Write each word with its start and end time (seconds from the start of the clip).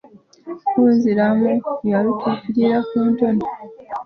Okunziramu 0.67 1.51
yalutuviira 1.91 2.77
ku 2.87 2.97
ntono. 3.11 3.45